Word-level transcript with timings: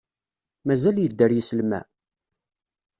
Mazal 0.65 0.97
yedder 0.99 1.31
yislem-a? 1.33 1.81